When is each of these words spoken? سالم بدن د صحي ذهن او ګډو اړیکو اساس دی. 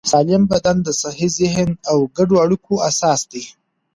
سالم 0.11 0.43
بدن 0.51 0.77
د 0.83 0.87
صحي 1.01 1.27
ذهن 1.39 1.69
او 1.91 1.97
ګډو 2.17 2.35
اړیکو 2.43 2.73
اساس 2.89 3.21
دی. 3.31 3.43